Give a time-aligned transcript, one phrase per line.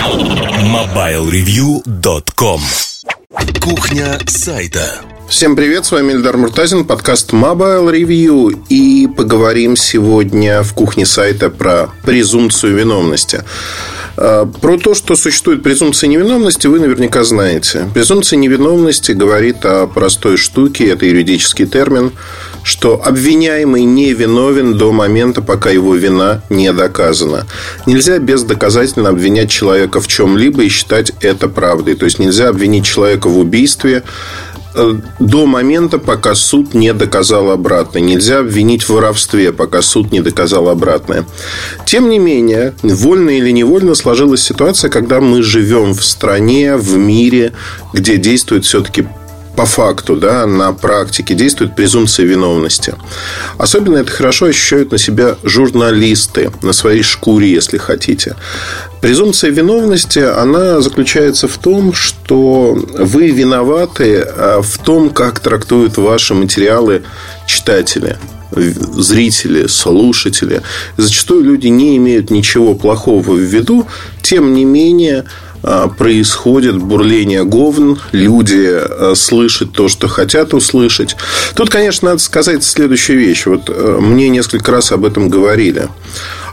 [0.00, 2.60] MobileReview.com
[3.60, 5.02] Кухня сайта.
[5.28, 11.50] Всем привет, с вами Эльдар Муртазин, подкаст Mobile Review И поговорим сегодня в кухне сайта
[11.50, 13.44] про презумпцию виновности.
[14.16, 17.86] А, про то, что существует презумпция невиновности, вы наверняка знаете.
[17.92, 22.12] Презумпция невиновности говорит о простой штуке, это юридический термин,
[22.62, 27.46] что обвиняемый не виновен до момента, пока его вина не доказана.
[27.86, 31.94] Нельзя бездоказательно обвинять человека в чем-либо и считать это правдой.
[31.94, 34.02] То есть нельзя обвинить человека в убийстве,
[34.72, 38.02] Э, до момента, пока суд не доказал обратное.
[38.02, 41.24] Нельзя обвинить в воровстве, пока суд не доказал обратное.
[41.86, 47.52] Тем не менее, вольно или невольно сложилась ситуация, когда мы живем в стране, в мире,
[47.92, 49.06] где действует все-таки
[49.56, 52.94] по факту, да, на практике действует презумпция виновности.
[53.58, 58.36] Особенно это хорошо ощущают на себя журналисты, на своей шкуре, если хотите.
[59.00, 66.34] Презумпция виновности, она заключается в том, что вы виноваты а, в том, как трактуют ваши
[66.34, 67.02] материалы
[67.46, 68.16] читатели
[68.52, 70.62] зрители, слушатели.
[70.96, 73.86] Зачастую люди не имеют ничего плохого в виду,
[74.22, 75.24] тем не менее
[75.62, 81.16] происходит бурление говн, люди а, слышат то, что хотят услышать.
[81.54, 83.46] Тут, конечно, надо сказать следующую вещь.
[83.46, 85.88] Вот э, мне несколько раз об этом говорили.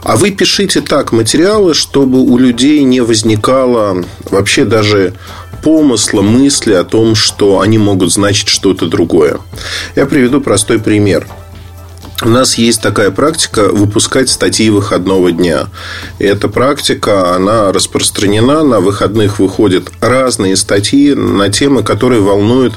[0.02, 5.14] А вы пишите так материалы, чтобы у людей не возникало вообще даже
[5.62, 9.38] помысла, мысли о том, что они могут значить что-то другое.
[9.96, 11.26] Я приведу простой пример–
[12.22, 15.68] у нас есть такая практика выпускать статьи выходного дня.
[16.18, 18.64] И эта практика, она распространена.
[18.64, 22.74] На выходных выходят разные статьи на темы, которые волнуют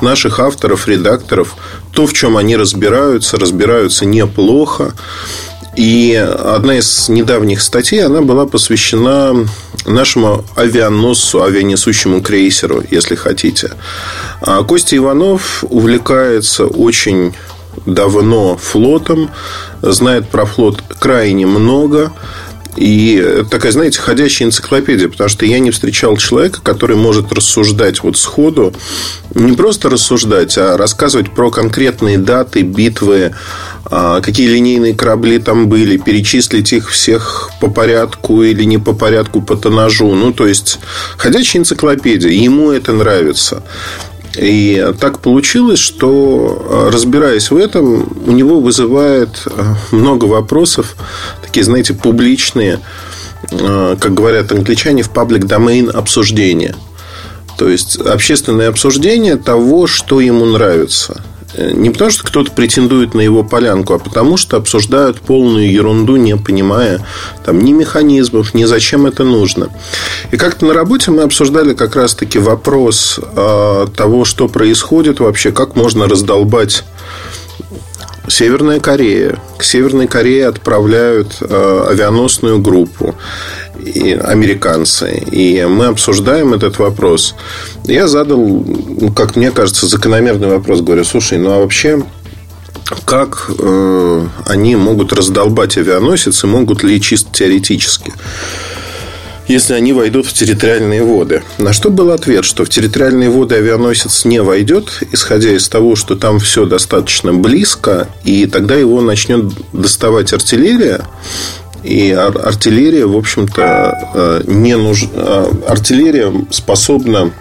[0.00, 1.56] наших авторов, редакторов.
[1.92, 4.94] То, в чем они разбираются, разбираются неплохо.
[5.76, 9.46] И одна из недавних статей, она была посвящена
[9.86, 13.72] нашему авианосцу, авианесущему крейсеру, если хотите.
[14.40, 17.34] А Костя Иванов увлекается очень
[17.86, 19.30] давно флотом,
[19.82, 22.12] знает про флот крайне много.
[22.78, 28.16] И такая, знаете, ходящая энциклопедия, потому что я не встречал человека, который может рассуждать вот
[28.16, 28.72] сходу,
[29.34, 33.34] не просто рассуждать, а рассказывать про конкретные даты, битвы,
[33.84, 39.42] а, какие линейные корабли там были, перечислить их всех по порядку или не по порядку
[39.42, 40.14] по тонажу.
[40.14, 40.78] Ну, то есть,
[41.16, 43.64] ходячая энциклопедия, ему это нравится.
[44.38, 50.96] И так получилось, что э, разбираясь в этом, у него вызывает э, много вопросов,
[51.42, 52.78] такие, знаете, публичные,
[53.50, 56.76] э, как говорят англичане, в паблик domain обсуждения.
[57.58, 61.20] То есть общественное обсуждение того, что ему нравится.
[61.58, 66.36] Не потому, что кто-то претендует на его полянку, а потому, что обсуждают полную ерунду, не
[66.36, 67.04] понимая
[67.44, 69.68] там, ни механизмов, ни зачем это нужно.
[70.30, 75.74] И как-то на работе мы обсуждали как раз-таки вопрос э, того, что происходит вообще, как
[75.74, 76.84] можно раздолбать
[78.28, 79.38] Северная Корея.
[79.56, 83.14] К Северной Корее отправляют э, авианосную группу
[83.88, 85.22] и американцы.
[85.30, 87.34] И мы обсуждаем этот вопрос.
[87.84, 90.80] Я задал, ну, как мне кажется, закономерный вопрос.
[90.80, 92.02] Говорю, слушай, ну а вообще
[93.04, 98.12] как э, они могут раздолбать авианосец и могут ли чисто теоретически
[99.48, 101.42] если они войдут в территориальные воды.
[101.56, 106.16] На что был ответ, что в территориальные воды авианосец не войдет, исходя из того, что
[106.16, 111.00] там все достаточно близко, и тогда его начнет доставать артиллерия,
[111.82, 115.08] и артиллерия, в общем-то, э, не нужна.
[115.14, 117.32] Э, артиллерия способна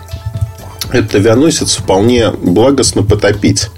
[0.92, 3.70] этот авианосец вполне благостно потопить.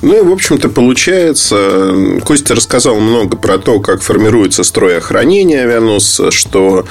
[0.00, 6.30] Ну и, в общем-то, получается, Костя рассказал много про то, как формируется строй охранения авианосца,
[6.30, 6.86] что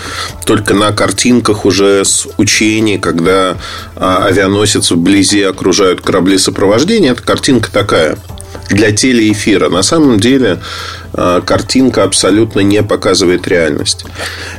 [0.45, 3.57] только на картинках уже с учений, когда
[3.95, 8.17] а, авианосец вблизи окружают корабли сопровождения, эта картинка такая
[8.69, 9.69] для телеэфира.
[9.69, 10.59] На самом деле
[11.13, 14.05] картинка абсолютно не показывает реальность.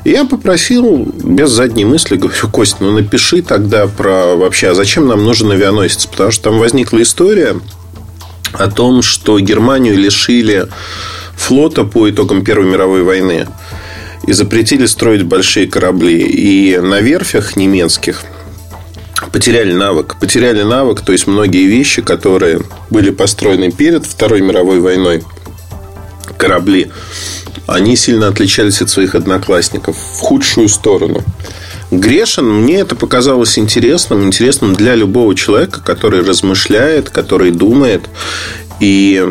[0.04, 5.24] я попросил без задней мысли, говорю, Костя, ну напиши тогда про вообще, а зачем нам
[5.24, 6.06] нужен авианосец?
[6.06, 7.56] Потому что там возникла история
[8.52, 10.68] о том, что Германию лишили
[11.36, 13.46] флота по итогам Первой мировой войны
[14.26, 16.20] и запретили строить большие корабли.
[16.20, 18.22] И на верфях немецких
[19.32, 20.16] потеряли навык.
[20.20, 22.60] Потеряли навык, то есть многие вещи, которые
[22.90, 25.22] были построены перед Второй мировой войной,
[26.38, 26.90] корабли,
[27.66, 31.22] они сильно отличались от своих одноклассников в худшую сторону.
[31.90, 38.08] Грешин, мне это показалось интересным, интересным для любого человека, который размышляет, который думает.
[38.80, 39.22] И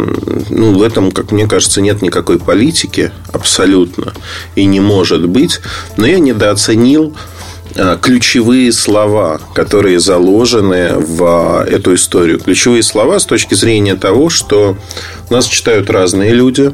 [0.49, 4.13] ну, в этом, как мне кажется, нет никакой политики абсолютно.
[4.55, 5.61] И не может быть.
[5.97, 7.15] Но я недооценил
[8.01, 12.39] ключевые слова, которые заложены в эту историю.
[12.39, 14.77] Ключевые слова с точки зрения того, что
[15.29, 16.73] нас читают разные люди.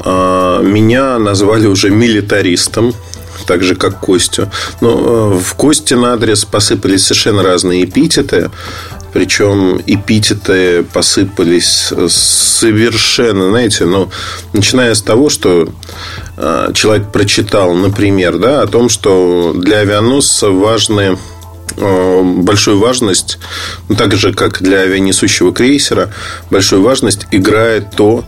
[0.00, 2.94] А, меня назвали уже милитаристом
[3.46, 4.50] так же, как Костю.
[4.80, 8.50] Но э, в Косте на адрес посыпались совершенно разные эпитеты.
[9.18, 14.08] Причем эпитеты посыпались совершенно, знаете, ну,
[14.52, 15.68] начиная с того, что
[16.36, 21.18] э, человек прочитал, например, да, о том, что для авианосца важны
[21.76, 23.40] э, большую важность,
[23.88, 26.14] ну, так же, как для авианесущего крейсера,
[26.48, 28.24] большую важность играет то,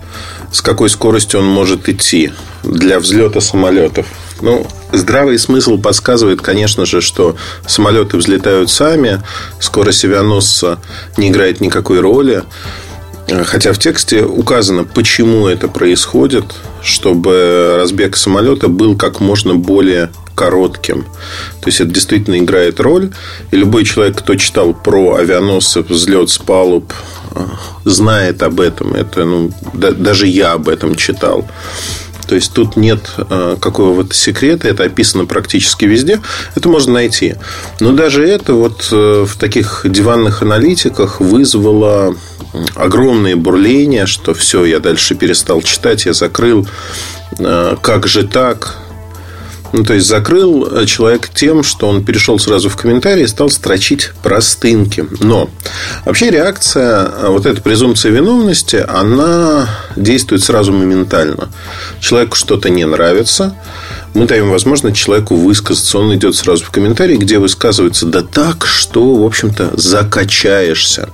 [0.50, 2.32] с какой скоростью он может идти
[2.64, 4.06] для взлета самолетов.
[4.40, 9.22] Ну, здравый смысл подсказывает, конечно же, что самолеты взлетают сами,
[9.60, 10.78] скорость авианосца
[11.16, 12.42] не играет никакой роли.
[13.44, 16.44] Хотя в тексте указано, почему это происходит,
[16.82, 21.02] чтобы разбег самолета был как можно более коротким.
[21.60, 23.12] То есть это действительно играет роль.
[23.50, 26.92] И любой человек, кто читал про авианосцы, взлет с палуб,
[27.84, 28.94] знает об этом.
[28.94, 31.46] Это, ну, да, даже я об этом читал.
[32.26, 36.20] То есть тут нет э, какого-то секрета, это описано практически везде.
[36.54, 37.34] Это можно найти.
[37.80, 42.14] Но даже это вот э, в таких диванных аналитиках вызвало
[42.74, 46.66] огромное бурление, что все, я дальше перестал читать, я закрыл.
[47.38, 48.76] Э, как же так?
[49.72, 53.50] Ну, то есть закрыл э, человек тем, что он перешел сразу в комментарии и стал
[53.50, 55.06] строчить простынки.
[55.20, 55.48] Но
[56.04, 61.50] вообще реакция, э, вот эта презумпция виновности, она действует сразу моментально.
[62.00, 63.54] Человеку что-то не нравится,
[64.12, 65.98] мы даем возможность человеку высказаться.
[65.98, 71.10] Он идет сразу в комментарии, где высказывается да так, что, в общем-то, закачаешься.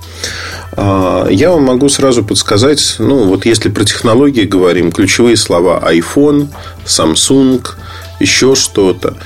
[0.71, 6.47] А, я вам могу сразу подсказать, ну, вот если про технологии говорим, ключевые слова iPhone,
[6.85, 7.63] Samsung–
[8.19, 9.17] еще что-то.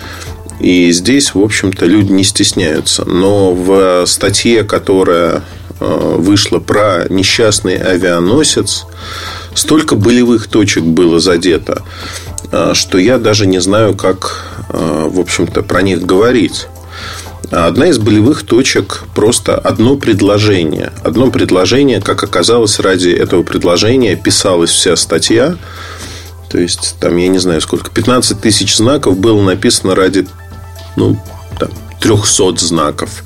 [0.59, 3.03] И здесь, в общем-то, люди не стесняются.
[3.05, 5.41] Но в статье, которая
[5.79, 8.85] э, вышла про несчастный авианосец,
[9.55, 11.81] столько болевых точек было задето,
[12.51, 16.67] э, что я даже не знаю, как, э, в общем-то, про них говорить.
[17.49, 20.93] Одна из болевых точек просто одно предложение.
[21.03, 25.57] Одно предложение, как оказалось, ради этого предложения писалась вся статья.
[26.51, 30.27] То есть, там, я не знаю сколько, 15 тысяч знаков было написано ради
[30.97, 31.17] ну,
[31.57, 31.69] там,
[32.01, 33.23] 300 знаков.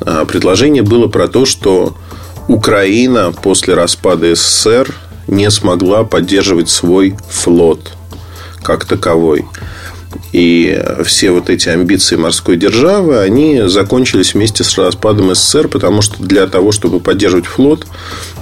[0.00, 1.96] А предложение было про то, что
[2.48, 4.94] Украина после распада СССР
[5.26, 7.92] не смогла поддерживать свой флот
[8.62, 9.46] как таковой.
[10.32, 16.22] И все вот эти амбиции морской державы, они закончились вместе с распадом СССР, потому что
[16.22, 17.86] для того, чтобы поддерживать флот,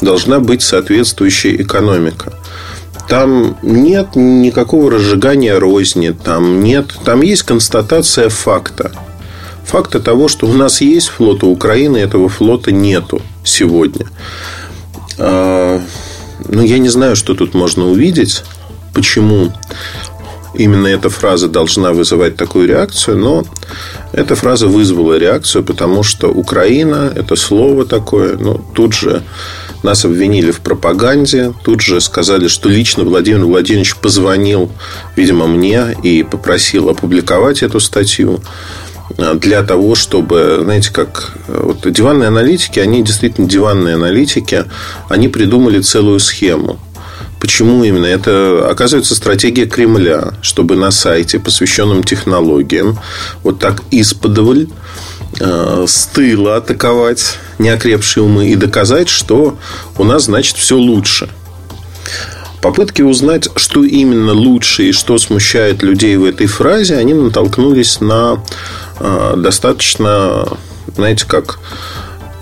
[0.01, 2.33] должна быть соответствующая экономика.
[3.09, 8.93] Там нет никакого разжигания розни, там нет, там есть констатация факта.
[9.65, 14.07] Факта того, что у нас есть флот, у Украины этого флота нету сегодня.
[15.19, 15.81] А,
[16.49, 18.45] ну, я не знаю, что тут можно увидеть,
[18.95, 19.53] почему
[20.55, 23.45] именно эта фраза должна вызывать такую реакцию, но
[24.13, 29.23] эта фраза вызвала реакцию, потому что Украина это слово такое, ну, тут же
[29.83, 31.53] нас обвинили в пропаганде.
[31.63, 34.71] Тут же сказали, что лично Владимир Владимирович позвонил,
[35.17, 38.41] видимо, мне и попросил опубликовать эту статью
[39.35, 44.65] для того, чтобы, знаете, как вот диванные аналитики, они действительно диванные аналитики,
[45.09, 46.79] они придумали целую схему.
[47.41, 48.07] Почему именно?
[48.07, 52.99] Это, оказывается, стратегия Кремля, чтобы на сайте, посвященном технологиям,
[53.43, 55.08] вот так исподволь Э,
[55.41, 59.59] с тыла атаковать неокрепшие умы и доказать, что
[59.97, 61.29] у нас, значит, все лучше.
[62.61, 68.43] Попытки узнать, что именно лучше и что смущает людей в этой фразе, они натолкнулись на
[68.99, 70.49] э, достаточно,
[70.97, 71.61] знаете, как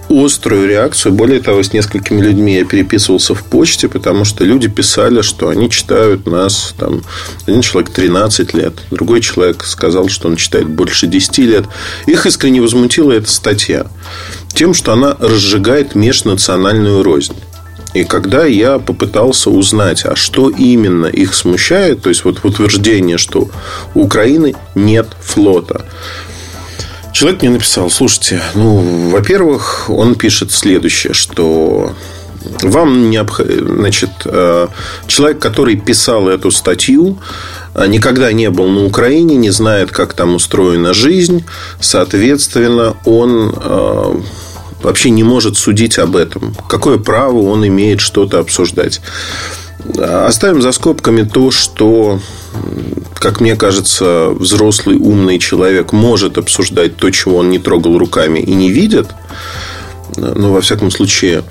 [0.08, 1.12] острую реакцию.
[1.12, 5.70] Более того, с несколькими людьми я переписывался в почте, потому что люди писали, что они
[5.70, 6.74] читают нас.
[6.78, 7.02] Там,
[7.46, 11.64] один человек 13 лет, другой человек сказал, что он читает больше 10 лет.
[12.06, 13.86] Их искренне возмутила эта статья
[14.54, 17.34] тем, что она разжигает межнациональную рознь.
[17.96, 23.48] И когда я попытался узнать, а что именно их смущает, то есть вот утверждение, что
[23.94, 25.86] у Украины нет флота,
[27.16, 31.94] Человек мне написал, слушайте, ну, во-первых, он пишет следующее, что
[32.60, 34.68] вам необходимо, значит, э,
[35.06, 37.18] человек, который писал эту статью,
[37.74, 41.46] э, никогда не был на Украине, не знает, как там устроена жизнь,
[41.80, 44.20] соответственно, он э,
[44.82, 46.54] вообще не может судить об этом?
[46.68, 49.00] Какое право он имеет что-то обсуждать?
[49.98, 52.20] Оставим за скобками то, что,
[53.14, 58.54] как мне кажется, взрослый умный человек может обсуждать то, чего он не трогал руками и
[58.54, 59.08] не видит.
[60.16, 61.44] Ну, во всяком случае,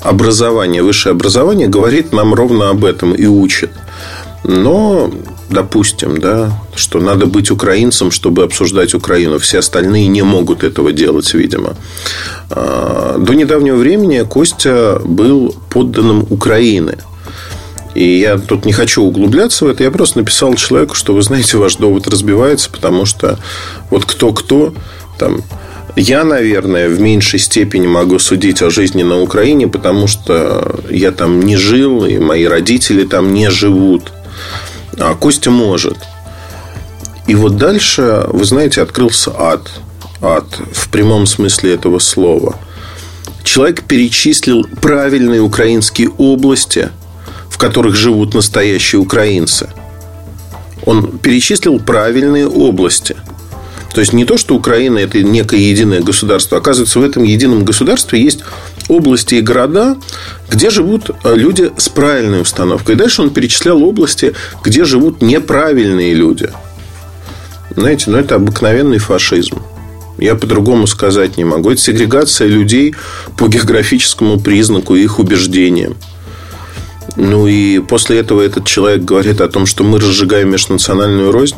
[0.00, 3.70] образование, высшее образование говорит нам ровно об этом и учит.
[4.44, 5.12] Но,
[5.50, 9.38] допустим, да, что надо быть украинцем, чтобы обсуждать Украину.
[9.38, 11.76] Все остальные не могут этого делать, видимо.
[12.50, 16.98] А, до недавнего времени Костя был подданным Украины.
[17.94, 19.84] И я тут не хочу углубляться в это.
[19.84, 23.38] Я просто написал человеку, что вы знаете, ваш довод разбивается, потому что
[23.90, 24.74] вот кто-кто
[25.18, 25.42] там
[25.94, 31.40] я, наверное, в меньшей степени могу судить о жизни на Украине, потому что я там
[31.40, 34.10] не жил, и мои родители там не живут.
[34.98, 35.98] А Костя может.
[37.26, 39.68] И вот дальше, вы знаете, открылся ад.
[40.22, 42.56] Ад в прямом смысле этого слова.
[43.44, 46.90] Человек перечислил правильные украинские области,
[47.52, 49.68] в которых живут настоящие украинцы.
[50.86, 53.14] Он перечислил правильные области–
[53.92, 56.58] то есть не то, что Украина это некое единое государство.
[56.58, 58.40] Оказывается, в этом едином государстве есть
[58.88, 59.96] области и города,
[60.50, 62.94] где живут э, люди с правильной установкой.
[62.94, 66.50] И дальше он перечислял области, где живут неправильные люди.
[67.76, 69.62] Знаете, ну это обыкновенный фашизм.
[70.18, 71.70] Я по-другому сказать не могу.
[71.70, 72.94] Это сегрегация людей
[73.36, 75.96] по географическому признаку их убеждениям.
[77.16, 81.56] Ну и после этого этот человек говорит о том, что мы разжигаем межнациональную рознь.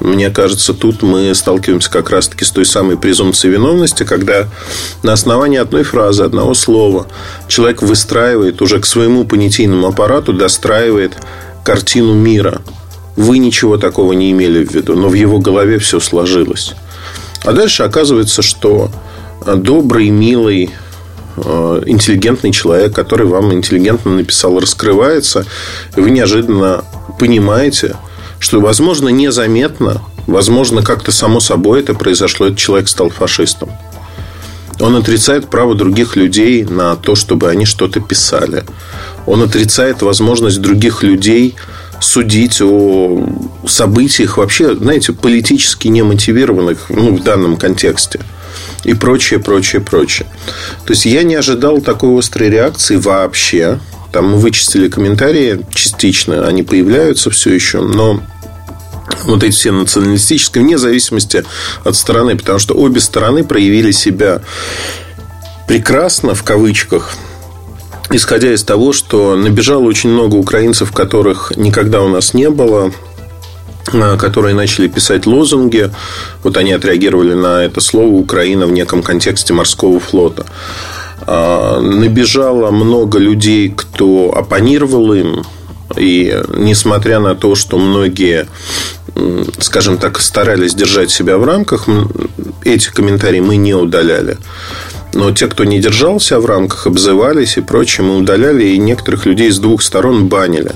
[0.00, 4.48] Мне кажется, тут мы сталкиваемся как раз-таки с той самой презумпцией виновности, когда
[5.04, 7.06] на основании одной фразы, одного слова
[7.46, 11.16] человек выстраивает уже к своему понятийному аппарату, достраивает
[11.64, 12.62] картину мира.
[13.14, 16.74] Вы ничего такого не имели в виду, но в его голове все сложилось.
[17.44, 18.90] А дальше оказывается, что
[19.46, 20.70] добрый, милый,
[21.36, 25.46] интеллигентный человек, который вам интеллигентно написал, раскрывается,
[25.96, 26.84] и вы неожиданно
[27.18, 27.96] понимаете–
[28.42, 33.70] что, возможно, незаметно, возможно, как-то само собой это произошло, этот человек стал фашистом.
[34.80, 38.64] Он отрицает право других людей на то, чтобы они что-то писали.
[39.26, 41.54] Он отрицает возможность других людей
[42.00, 43.24] судить о
[43.64, 48.18] событиях вообще, знаете, политически немотивированных ну, в данном контексте.
[48.84, 50.26] И прочее, прочее, прочее.
[50.84, 53.78] То есть, я не ожидал такой острой реакции вообще.
[54.12, 58.20] Там мы вычистили комментарии частично, они появляются все еще, но
[59.24, 61.44] вот эти все националистические, вне зависимости
[61.84, 64.42] от стороны, потому что обе стороны проявили себя
[65.66, 67.14] прекрасно, в кавычках,
[68.10, 72.92] исходя из того, что набежало очень много украинцев, которых никогда у нас не было,
[74.18, 75.90] которые начали писать лозунги.
[76.42, 80.46] Вот они отреагировали на это слово «Украина» в неком контексте морского флота.
[81.26, 85.44] А, набежало много людей, кто оппонировал им.
[85.96, 88.46] И несмотря на то, что многие
[89.58, 91.86] скажем так, старались держать себя в рамках,
[92.64, 94.38] эти комментарии мы не удаляли.
[95.14, 99.50] Но те, кто не держался в рамках, обзывались и прочее, мы удаляли, и некоторых людей
[99.50, 100.72] с двух сторон банили.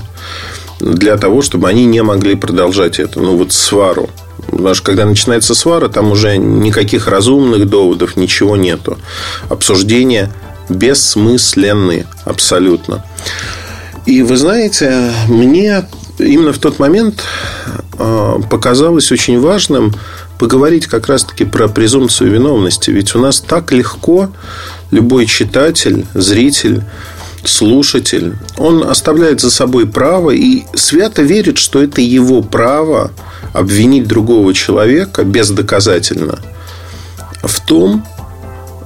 [0.81, 3.21] Для того, чтобы они не могли продолжать это.
[3.21, 4.11] Ну, вот свару.
[4.51, 8.99] Потому что когда начинается свара, там уже никаких разумных доводов, ничего нету.
[9.49, 10.31] Обсуждения
[10.69, 13.05] бессмысленные абсолютно.
[14.05, 15.87] И вы знаете, мне
[16.19, 17.23] именно в тот момент
[17.99, 19.95] а, показалось очень важным
[20.39, 22.91] поговорить как раз-таки про презумпцию виновности.
[22.91, 24.31] Ведь у нас так легко
[24.91, 26.83] любой читатель, зритель,
[27.47, 33.11] слушатель, он оставляет за собой право и свято верит, что это его право
[33.53, 36.39] обвинить другого человека бездоказательно
[37.43, 38.05] в том,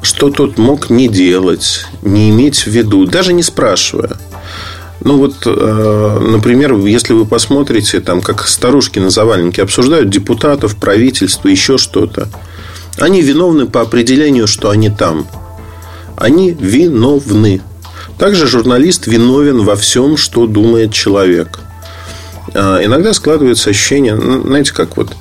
[0.02, 4.16] что тот мог не делать, не иметь в виду, даже не спрашивая–
[5.02, 11.48] ну вот, э, например, если вы посмотрите, там, как старушки на заваленке обсуждают депутатов, правительство,
[11.48, 12.28] еще что-то,
[12.98, 15.26] они виновны по определению, что они там.
[16.16, 17.62] Они виновны.
[18.20, 21.58] Также журналист виновен во всем, что думает человек.
[22.52, 25.16] А иногда складывается ощущение, ну, знаете, как вот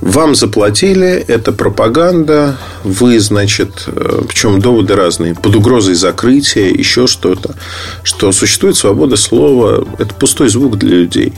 [0.00, 7.54] вам заплатили, это пропаганда, вы, значит, э, причем доводы разные, под угрозой закрытия, еще что-то,
[8.02, 11.34] что существует свобода слова, это пустой звук для людей.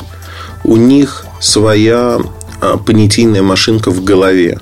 [0.63, 2.21] У них своя
[2.61, 4.61] а, понятийная машинка в голове.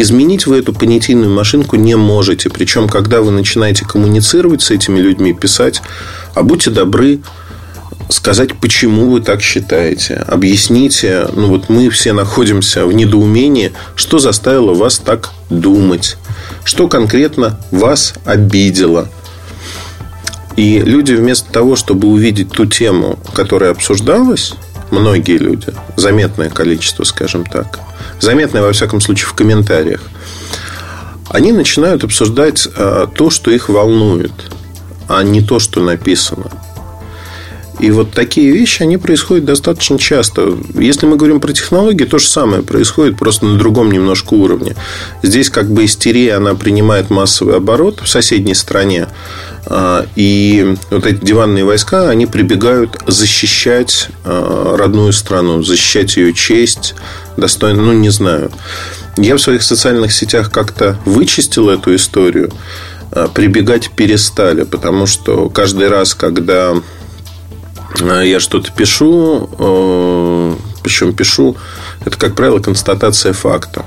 [0.00, 2.48] Изменить вы эту понятийную машинку не можете.
[2.48, 5.82] Причем, когда вы начинаете коммуницировать с этими людьми, писать,
[6.34, 7.20] а будьте добры,
[8.08, 10.14] сказать, почему вы так считаете.
[10.14, 16.16] Объясните, ну вот мы все находимся в недоумении, что заставило вас так думать,
[16.64, 19.08] что конкретно вас обидело.
[20.56, 24.54] И люди вместо того, чтобы увидеть ту тему, которая обсуждалась,
[24.90, 27.80] многие люди, заметное количество, скажем так,
[28.22, 30.00] заметное, во всяком случае, в комментариях,
[31.28, 34.32] они начинают обсуждать а, то, что их волнует,
[35.08, 36.50] а не то, что написано.
[37.80, 40.56] И вот такие вещи, они происходят достаточно часто.
[40.74, 44.76] Если мы говорим про технологии, то же самое происходит, просто на другом немножко уровне.
[45.22, 49.08] Здесь как бы истерия, она принимает массовый оборот в соседней стране.
[49.66, 56.94] А, и вот эти диванные войска, они прибегают защищать а, родную страну, защищать ее честь,
[57.36, 58.50] достойно, ну, не знаю.
[59.16, 62.50] Я в своих социальных сетях как-то вычистил эту историю.
[63.10, 66.74] А, прибегать перестали, потому что каждый раз, когда
[68.00, 71.56] Э, я что-то пишу, э, причем пишу,
[72.04, 73.84] это, как правило, констатация факта,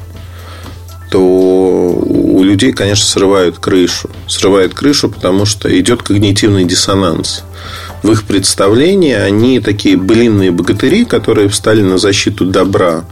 [1.12, 4.10] то у людей, конечно, срывают крышу.
[4.28, 7.44] Срывают крышу, потому что идет когнитивный диссонанс.
[8.04, 13.06] В их представлении они такие былинные богатыри, которые встали на защиту добра.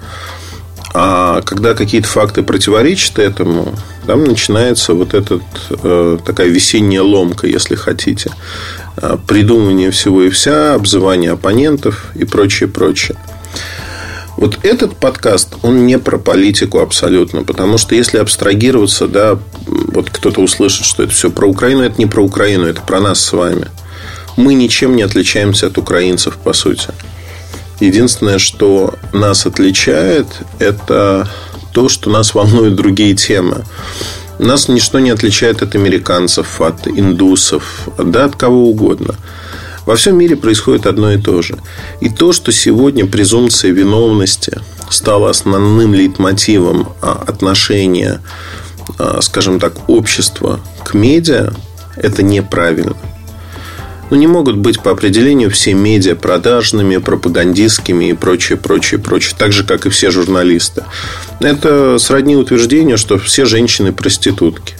[0.96, 3.74] А когда какие-то факты противоречат этому,
[4.06, 5.40] там начинается вот эта
[5.72, 8.30] э, такая весенняя ломка, если хотите.
[8.98, 13.18] Э, придумывание всего и вся, обзывание оппонентов и прочее, прочее.
[14.38, 20.42] Вот этот подкаст, он не про политику абсолютно, потому что если абстрагироваться, да, вот кто-то
[20.42, 23.68] услышит, что это все про Украину, это не про Украину, это про нас с вами.
[24.36, 26.90] Мы ничем не отличаемся от украинцев, по сути.
[27.80, 30.28] Единственное, что нас отличает,
[30.60, 31.30] это
[31.74, 33.66] то, что нас волнуют другие темы.
[34.40, 39.16] Нас ничто не отличает от американцев, от индусов, да от кого угодно.
[39.86, 41.58] Во всем мире происходит одно и то же.
[42.00, 44.60] И то, что сегодня презумпция виновности
[44.90, 48.22] стала основным лейтмотивом а, отношения,
[48.98, 51.54] а, скажем так, общества к медиа,
[51.98, 52.96] это неправильно.
[54.10, 59.36] Ну, не могут быть по определению все медиа продажными, пропагандистскими и прочее, прочее, прочее.
[59.38, 60.83] Так же, как и все журналисты.
[61.39, 64.75] Это сродни утверждению, что все женщины проститутки.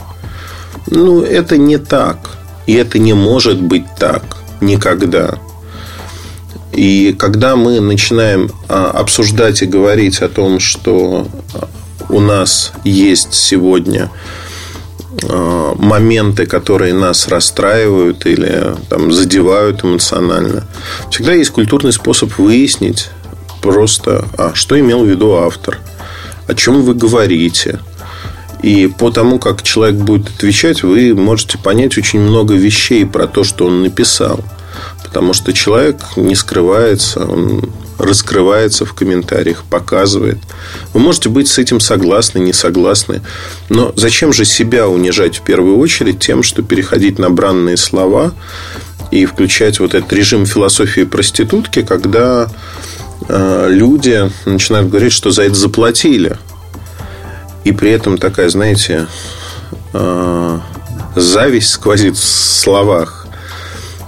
[0.88, 2.38] Ну, это не так.
[2.68, 4.24] И это не может быть так.
[4.62, 5.40] Никогда.
[6.72, 11.28] И когда мы начинаем а, обсуждать и говорить о том, что
[12.10, 14.10] у нас есть сегодня
[15.30, 20.64] моменты, которые нас расстраивают или там, задевают эмоционально,
[21.12, 23.10] всегда есть культурный способ выяснить
[23.62, 25.80] просто, а что имел в виду автор–
[26.48, 27.80] о чем вы говорите.
[28.62, 33.44] И по тому, как человек будет отвечать, вы можете понять очень много вещей про то,
[33.44, 34.40] что он написал.
[35.14, 40.40] Потому что человек не скрывается, он раскрывается в комментариях, показывает.
[40.94, 43.22] Вы можете быть с этим согласны, не согласны.
[43.70, 48.34] Но зачем же себя унижать в первую очередь тем, что переходить на бранные слова
[49.12, 52.50] и включать вот этот режим философии проститутки, когда
[53.28, 56.38] Э, люди начинают говорить, что за это заплатили.
[57.64, 59.08] И при этом такая, знаете,
[59.94, 60.60] э,
[61.16, 63.23] зависть сквозит в словах.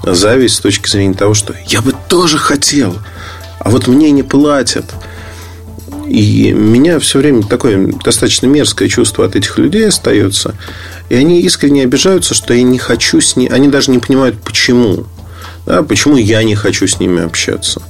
[0.05, 2.97] Зависть с точки зрения того, что я бы тоже хотел,
[3.59, 4.85] а вот мне не платят.
[6.07, 10.53] И меня все время такое достаточно мерзкое чувство от этих людей остается.
[11.09, 13.51] И они искренне обижаются, что я не хочу с ними.
[13.51, 15.05] Они даже не понимают, почему.
[15.65, 17.81] Да, почему я не хочу с ними общаться.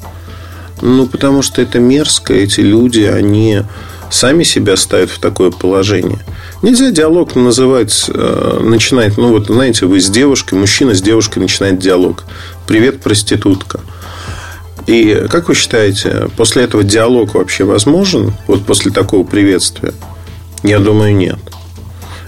[0.81, 2.33] Ну, потому что это мерзко.
[2.33, 3.63] Эти люди, они
[4.09, 6.19] сами себя ставят в такое положение.
[6.61, 11.79] Нельзя диалог называть, э, начинать, ну вот, знаете, вы с девушкой, мужчина с девушкой начинает
[11.79, 12.23] диалог.
[12.65, 13.81] Привет, проститутка.
[14.87, 18.33] И как вы считаете, после этого диалог вообще возможен?
[18.47, 19.93] Вот после такого приветствия?
[20.63, 21.39] Я думаю, нет.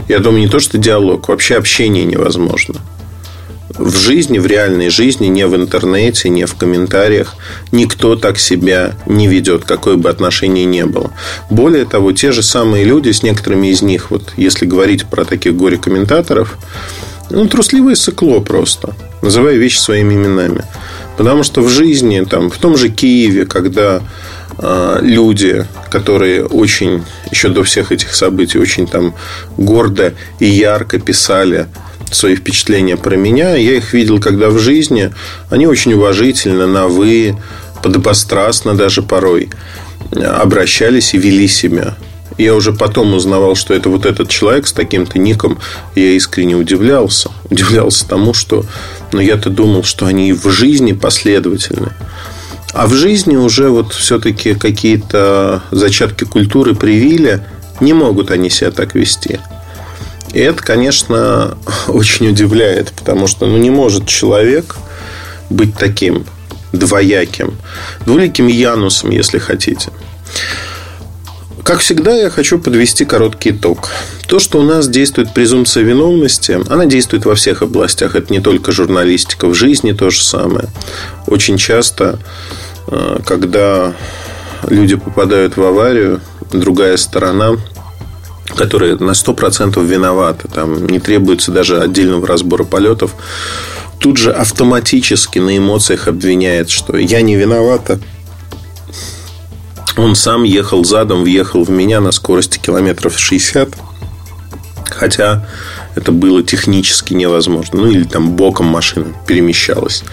[0.08, 2.82] Я думаю, не то, что диалог, вообще общение невозможно
[3.78, 7.36] в жизни, в реальной жизни, не в интернете, не в комментариях,
[7.72, 11.12] никто так себя не ведет, какое бы отношение ни было.
[11.50, 15.56] Более того, те же самые люди, с некоторыми из них, вот если говорить про таких
[15.56, 16.58] горе-комментаторов,
[17.30, 20.64] ну, трусливое сыкло просто, называя вещи своими именами.
[21.18, 24.02] Потому что в жизни, там, в том же Киеве, когда
[24.58, 29.16] э, люди, которые очень, еще до всех этих событий, очень там
[29.58, 31.68] гордо и ярко писали
[32.16, 33.56] свои впечатления про меня.
[33.56, 35.14] Я их видел, когда в жизни.
[35.50, 37.38] Они очень уважительно, на «вы»,
[37.84, 39.50] подобострастно даже порой
[40.16, 41.96] обращались и вели себя.
[42.38, 45.58] Я уже потом узнавал, что это вот этот человек с таким-то ником.
[45.96, 47.32] Я искренне удивлялся.
[47.50, 48.64] Удивлялся тому, что...
[49.12, 51.94] Но ну, я-то думал, что они в жизни последовательны.
[52.74, 57.44] А в жизни уже вот все-таки какие-то зачатки культуры привили.
[57.80, 59.40] Не могут они себя так вести.
[60.34, 64.76] И это, конечно, очень удивляет, потому что ну, не может человек
[65.50, 66.26] быть таким
[66.72, 67.58] двояким,
[68.06, 69.90] двуликим Янусом, если хотите.
[71.64, 73.90] Как всегда, я хочу подвести короткий итог.
[74.28, 78.16] То, что у нас действует презумпция виновности, она действует во всех областях.
[78.16, 80.70] Это не только журналистика, в жизни то же самое.
[81.26, 82.20] Очень часто,
[82.88, 83.94] э, когда
[84.66, 87.58] люди попадают в аварию, другая сторона
[88.58, 93.16] которая на 100% виновата, там не требуется даже отдельного разбора полетов,
[94.00, 98.00] тут же автоматически на эмоциях обвиняет, что я не виновата,
[99.98, 103.70] он сам ехал задом, въехал в меня на скорости километров 60.
[104.86, 105.48] Хотя
[105.96, 107.82] это было технически невозможно.
[107.82, 110.04] Ну, или там боком машина перемещалась.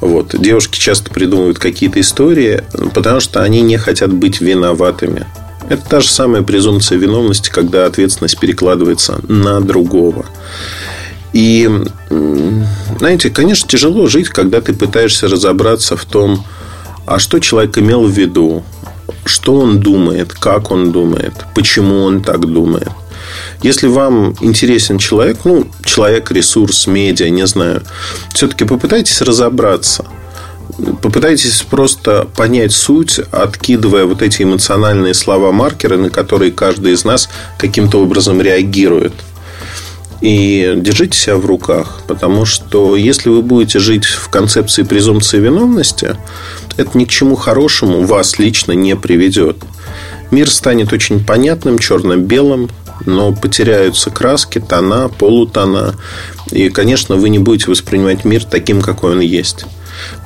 [0.00, 0.34] Вот.
[0.38, 5.26] Девушки часто придумывают какие-то истории, потому что они не хотят быть виноватыми.
[5.68, 10.26] Это та же самая презумпция виновности, когда ответственность перекладывается на другого.
[11.32, 11.68] И,
[12.98, 16.44] знаете, конечно, тяжело жить, когда ты пытаешься разобраться в том,
[17.04, 18.64] а что человек имел в виду,
[19.24, 22.88] что он думает, как он думает, почему он так думает.
[23.62, 27.82] Если вам интересен человек, ну, человек, ресурс, медиа, не знаю,
[28.32, 30.06] все-таки попытайтесь разобраться.
[31.00, 38.02] Попытайтесь просто понять суть, откидывая вот эти эмоциональные слова-маркеры, на которые каждый из нас каким-то
[38.02, 39.14] образом реагирует.
[40.20, 46.16] И держите себя в руках, потому что если вы будете жить в концепции презумпции виновности,
[46.76, 49.56] это ни к чему хорошему вас лично не приведет.
[50.30, 52.68] Мир станет очень понятным, черно-белым,
[53.04, 55.94] но потеряются краски, тона, полутона.
[56.50, 59.66] И, конечно, вы не будете воспринимать мир таким, какой он есть.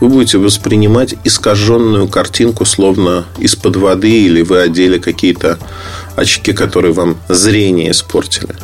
[0.01, 5.59] Вы будете воспринимать искаженную картинку, словно из-под воды, или вы одели какие-то
[6.17, 8.55] очки, которые вам зрение испортили.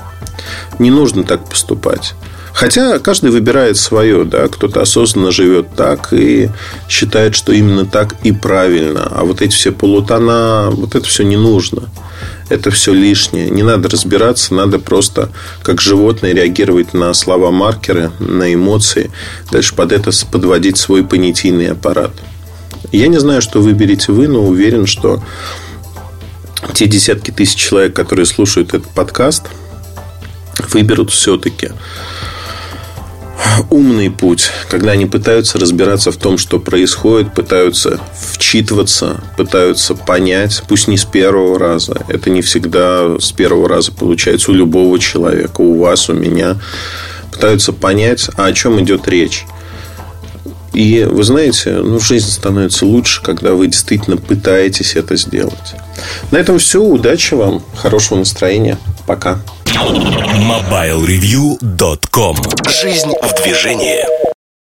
[0.79, 2.14] Не нужно так поступать.
[2.57, 6.49] Хотя каждый выбирает свое, да, кто-то осознанно живет так и
[6.88, 9.07] считает, что именно так и правильно.
[9.11, 11.83] А вот эти все полутона, вот это все не нужно.
[12.49, 13.51] Это все лишнее.
[13.51, 15.31] Не надо разбираться, надо просто
[15.62, 19.11] как животное реагировать на слова-маркеры, на эмоции.
[19.51, 22.12] Дальше под это подводить свой понятийный аппарат.
[22.93, 25.23] Я не знаю, что выберете вы, но уверен, что
[26.75, 29.45] те десятки тысяч человек, которые слушают этот подкаст,
[30.71, 31.71] выберут все-таки
[33.70, 40.88] умный путь, когда они пытаются разбираться в том, что происходит, пытаются вчитываться, пытаются понять, пусть
[40.88, 42.05] не с первого раза.
[42.09, 46.57] Это не всегда с первого раза получается у любого человека, у вас, у меня.
[47.33, 49.44] Пытаются понять, а о чем идет речь.
[50.72, 55.75] И вы знаете, ну, жизнь становится лучше, когда вы действительно пытаетесь это сделать.
[56.31, 56.83] На этом все.
[56.83, 58.79] Удачи вам, хорошего настроения.
[59.07, 59.38] Пока.
[59.66, 62.37] MobileReview.com
[62.69, 64.05] Жизнь в движении